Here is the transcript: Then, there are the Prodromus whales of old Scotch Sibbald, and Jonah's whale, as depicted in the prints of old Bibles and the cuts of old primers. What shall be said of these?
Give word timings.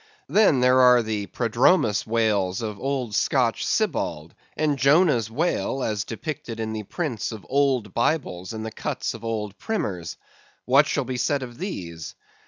Then, 0.27 0.61
there 0.61 0.81
are 0.81 1.03
the 1.03 1.27
Prodromus 1.27 2.07
whales 2.07 2.63
of 2.63 2.79
old 2.79 3.13
Scotch 3.13 3.63
Sibbald, 3.63 4.31
and 4.57 4.75
Jonah's 4.79 5.29
whale, 5.29 5.83
as 5.83 6.05
depicted 6.05 6.59
in 6.59 6.73
the 6.73 6.81
prints 6.81 7.31
of 7.31 7.45
old 7.47 7.93
Bibles 7.93 8.51
and 8.51 8.65
the 8.65 8.71
cuts 8.71 9.13
of 9.13 9.23
old 9.23 9.59
primers. 9.59 10.17
What 10.65 10.87
shall 10.87 11.05
be 11.05 11.17
said 11.17 11.43
of 11.43 11.59
these? 11.59 12.15